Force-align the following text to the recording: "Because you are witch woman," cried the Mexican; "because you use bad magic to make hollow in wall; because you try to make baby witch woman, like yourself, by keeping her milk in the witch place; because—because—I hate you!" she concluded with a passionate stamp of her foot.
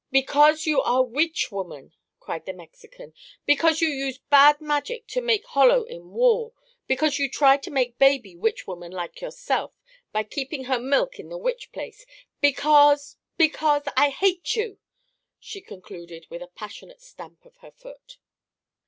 "Because 0.11 0.65
you 0.65 0.81
are 0.81 1.03
witch 1.03 1.51
woman," 1.51 1.93
cried 2.19 2.47
the 2.47 2.53
Mexican; 2.53 3.13
"because 3.45 3.81
you 3.81 3.87
use 3.87 4.17
bad 4.17 4.59
magic 4.59 5.05
to 5.09 5.21
make 5.21 5.45
hollow 5.45 5.83
in 5.83 6.09
wall; 6.09 6.55
because 6.87 7.19
you 7.19 7.29
try 7.29 7.55
to 7.57 7.69
make 7.69 7.99
baby 7.99 8.35
witch 8.35 8.65
woman, 8.65 8.91
like 8.91 9.21
yourself, 9.21 9.73
by 10.11 10.23
keeping 10.23 10.63
her 10.63 10.79
milk 10.79 11.19
in 11.19 11.29
the 11.29 11.37
witch 11.37 11.71
place; 11.71 12.07
because—because—I 12.41 14.09
hate 14.09 14.55
you!" 14.55 14.79
she 15.39 15.61
concluded 15.61 16.25
with 16.31 16.41
a 16.41 16.47
passionate 16.47 17.03
stamp 17.03 17.45
of 17.45 17.57
her 17.57 17.69
foot. 17.69 18.17